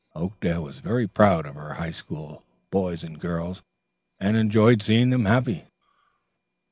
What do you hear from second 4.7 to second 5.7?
seeing them happy.